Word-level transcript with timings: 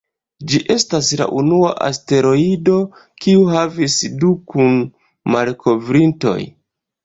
Ĝi 0.51 0.59
estas 0.75 1.09
la 1.19 1.27
unua 1.41 1.73
asteroido, 1.89 2.79
kiu 3.27 3.45
havis 3.53 4.01
du 4.25 4.35
kun-malkovrintoj. 4.55 6.39